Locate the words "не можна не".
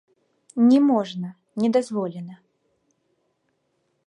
0.69-1.69